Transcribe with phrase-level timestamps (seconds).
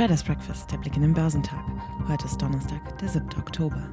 [0.00, 1.62] Traders Breakfast, der Blick in den Börsentag.
[2.08, 3.28] Heute ist Donnerstag, der 7.
[3.38, 3.86] Oktober.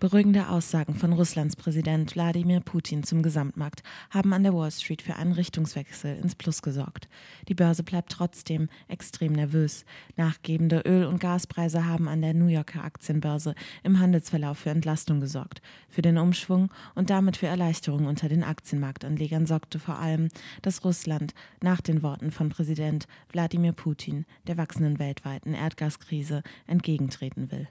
[0.00, 5.16] Beruhigende Aussagen von Russlands Präsident Wladimir Putin zum Gesamtmarkt haben an der Wall Street für
[5.16, 7.08] einen Richtungswechsel ins Plus gesorgt.
[7.48, 9.84] Die Börse bleibt trotzdem extrem nervös.
[10.16, 15.62] Nachgebende Öl- und Gaspreise haben an der New Yorker Aktienbörse im Handelsverlauf für Entlastung gesorgt.
[15.88, 20.28] Für den Umschwung und damit für Erleichterung unter den Aktienmarktanlegern sorgte vor allem,
[20.62, 27.66] dass Russland nach den Worten von Präsident Wladimir Putin der wachsenden weltweiten Erdgaskrise entgegentreten will.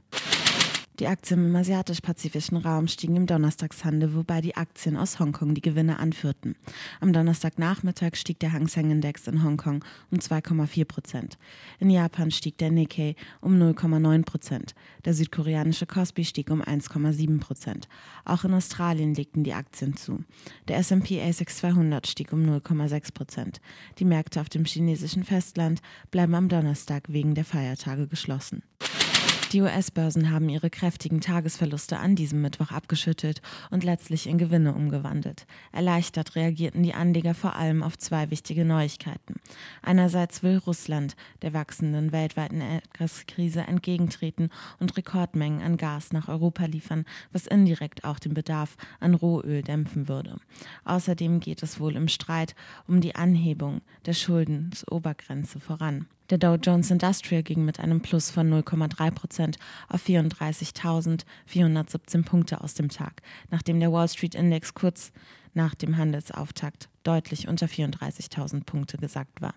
[1.00, 6.00] Die Aktien im asiatisch-pazifischen Raum stiegen im Donnerstagshandel, wobei die Aktien aus Hongkong die Gewinne
[6.00, 6.56] anführten.
[7.00, 11.38] Am Donnerstagnachmittag stieg der Hang Seng Index in Hongkong um 2,4 Prozent.
[11.78, 14.74] In Japan stieg der Nikkei um 0,9 Prozent.
[15.06, 17.88] Der südkoreanische Kospi stieg um 1,7 Prozent.
[18.26, 20.24] Auch in Australien legten die Aktien zu.
[20.68, 23.62] Der S&P ASX 200 stieg um 0,6 Prozent.
[24.00, 28.64] Die Märkte auf dem chinesischen Festland bleiben am Donnerstag wegen der Feiertage geschlossen.
[29.54, 35.48] Die US-Börsen haben ihre kräftigen Tagesverluste an diesem Mittwoch abgeschüttelt und letztlich in Gewinne umgewandelt.
[35.72, 39.36] Erleichtert reagierten die Anleger vor allem auf zwei wichtige Neuigkeiten.
[39.82, 44.50] Einerseits will Russland der wachsenden weltweiten Gaskrise entgegentreten
[44.82, 50.10] und Rekordmengen an Gas nach Europa liefern, was indirekt auch den Bedarf an Rohöl dämpfen
[50.10, 50.42] würde.
[50.84, 52.54] Außerdem geht es wohl im Streit
[52.86, 56.06] um die Anhebung der Schuldensobergrenze voran.
[56.30, 62.74] Der Dow Jones Industrial ging mit einem Plus von 0,3 Prozent auf 34.417 Punkte aus
[62.74, 65.14] dem Tag, nachdem der Wall Street Index kurz
[65.54, 69.54] nach dem Handelsauftakt deutlich unter 34.000 Punkte gesackt war.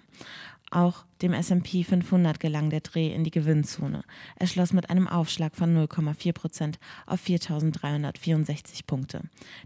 [0.72, 4.04] Auch dem S&P 500 gelang der Dreh in die Gewinnzone.
[4.36, 9.22] Er schloss mit einem Aufschlag von 0,4 Prozent auf 4.364 Punkte.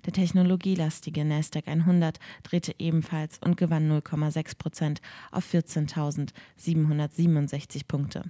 [0.07, 8.23] Der technologielastige Nasdaq 100 drehte ebenfalls und gewann 0,6 Prozent auf 14.767 Punkte.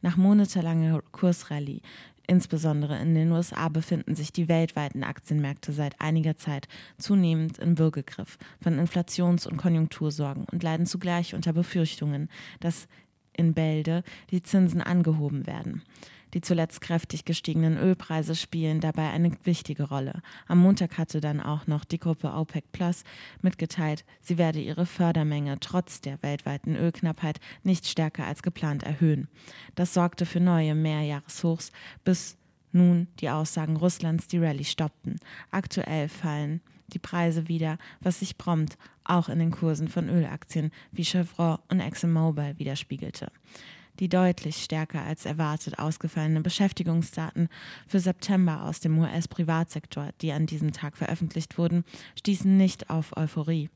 [0.00, 1.82] Nach monatelanger Kursrallye
[2.26, 8.38] Insbesondere in den USA befinden sich die weltweiten Aktienmärkte seit einiger Zeit zunehmend im Würgegriff
[8.60, 12.28] von Inflations- und Konjunktursorgen und leiden zugleich unter Befürchtungen,
[12.60, 12.86] dass
[13.32, 15.82] in Bälde die Zinsen angehoben werden.
[16.34, 20.22] Die zuletzt kräftig gestiegenen Ölpreise spielen dabei eine wichtige Rolle.
[20.46, 23.04] Am Montag hatte dann auch noch die Gruppe OPEC Plus
[23.42, 29.28] mitgeteilt, sie werde ihre Fördermenge trotz der weltweiten Ölknappheit nicht stärker als geplant erhöhen.
[29.74, 31.70] Das sorgte für neue Mehrjahreshochs,
[32.04, 32.38] bis
[32.72, 35.16] nun die Aussagen Russlands die Rallye stoppten.
[35.50, 41.04] Aktuell fallen die Preise wieder, was sich prompt auch in den Kursen von Ölaktien wie
[41.04, 43.30] Chevron und ExxonMobil widerspiegelte.
[43.98, 47.48] Die deutlich stärker als erwartet ausgefallenen Beschäftigungsdaten
[47.86, 51.84] für September aus dem US-Privatsektor, die an diesem Tag veröffentlicht wurden,
[52.16, 53.68] stießen nicht auf Euphorie.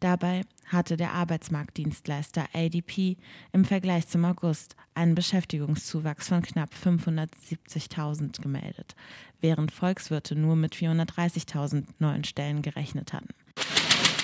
[0.00, 3.16] Dabei hatte der Arbeitsmarktdienstleister ADP
[3.52, 8.96] im Vergleich zum August einen Beschäftigungszuwachs von knapp 570.000 gemeldet,
[9.40, 13.28] während Volkswirte nur mit 430.000 neuen Stellen gerechnet hatten.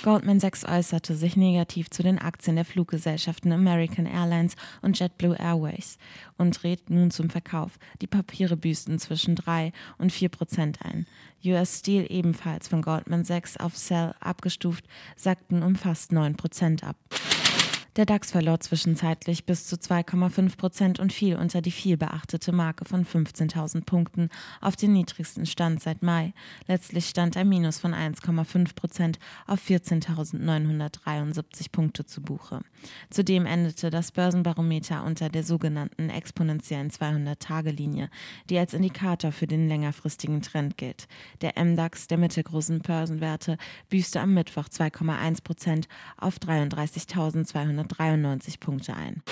[0.07, 5.99] Goldman Sachs äußerte sich negativ zu den Aktien der Fluggesellschaften American Airlines und JetBlue Airways
[6.39, 7.73] und rät nun zum Verkauf.
[8.01, 11.09] Die Papiere büßten zwischen 3 und 4 Prozent ein.
[11.45, 14.85] US Steel ebenfalls von Goldman Sachs auf Sell abgestuft,
[15.17, 16.95] sackten um fast 9 Prozent ab.
[17.97, 22.85] Der DAX verlor zwischenzeitlich bis zu 2,5 Prozent und fiel unter die viel beachtete Marke
[22.85, 24.29] von 15.000 Punkten
[24.61, 26.35] auf den niedrigsten Stand seit Mai.
[26.67, 32.61] Letztlich stand ein Minus von 1,5 Prozent auf 14.973 Punkte zu Buche.
[33.09, 38.11] Zudem endete das Börsenbarometer unter der sogenannten exponentiellen 200-Tage-Linie,
[38.51, 41.09] die als Indikator für den längerfristigen Trend gilt.
[41.41, 43.57] Der MDAX der mittelgroßen Börsenwerte
[43.89, 49.23] büßte am Mittwoch 2,1 Prozent auf 33.200 93 Punkte ein.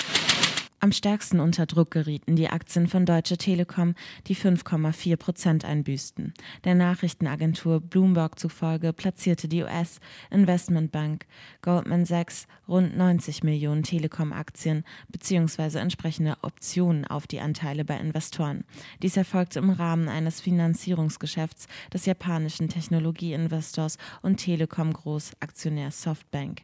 [0.84, 3.94] Am stärksten unter Druck gerieten die Aktien von Deutsche Telekom,
[4.26, 6.34] die 5,4 Prozent einbüßten.
[6.64, 11.24] Der Nachrichtenagentur Bloomberg zufolge platzierte die US-Investmentbank
[11.62, 15.78] Goldman Sachs rund 90 Millionen Telekom-Aktien bzw.
[15.78, 18.64] entsprechende Optionen auf die Anteile bei Investoren.
[19.02, 26.60] Dies erfolgte im Rahmen eines Finanzierungsgeschäfts des japanischen Technologieinvestors und Telekom-Großaktionärs Softbank.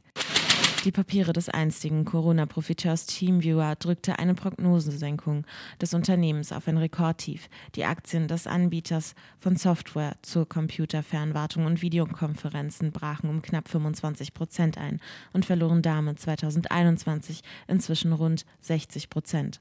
[0.84, 5.44] Die Papiere des einstigen Corona-Profiteurs Teamviewer drückte eine Prognosesenkung
[5.78, 7.50] des Unternehmens auf ein Rekordtief.
[7.74, 14.78] Die Aktien des Anbieters von Software zur Computerfernwartung und Videokonferenzen brachen um knapp 25 Prozent
[14.78, 15.00] ein
[15.34, 19.60] und verloren damit 2021 inzwischen rund 60 Prozent.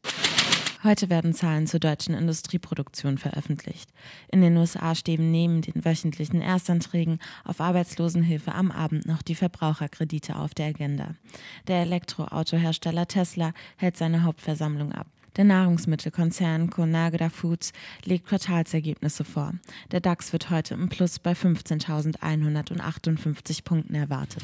[0.82, 3.90] Heute werden Zahlen zur deutschen Industrieproduktion veröffentlicht.
[4.32, 10.38] In den USA stehen neben den wöchentlichen Erstanträgen auf Arbeitslosenhilfe am Abend noch die Verbraucherkredite
[10.38, 11.16] auf der Agenda.
[11.68, 15.08] Der Elektroautohersteller Tesla hält seine Hauptversammlung ab.
[15.36, 17.74] Der Nahrungsmittelkonzern Conagra Foods
[18.06, 19.56] legt Quartalsergebnisse vor.
[19.92, 24.44] Der DAX wird heute im Plus bei 15.158 Punkten erwartet.